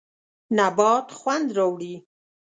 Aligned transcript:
نبات 0.57 1.07
خوند 1.19 1.47
راوړي. 1.57 1.93